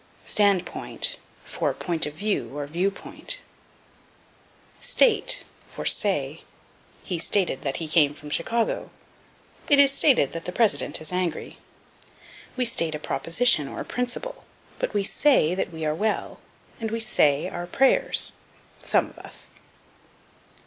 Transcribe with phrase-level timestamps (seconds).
[0.23, 3.39] Standpoint for Point of View, or Viewpoint.
[4.79, 6.41] State for Say.
[7.03, 8.89] "He stated that he came from Chicago."
[9.69, 11.59] "It is stated that the president is angry."
[12.57, 14.45] We state a proposition, or a principle,
[14.79, 16.39] but say that we are well.
[16.79, 18.31] And we say our prayers
[18.81, 19.49] some of us.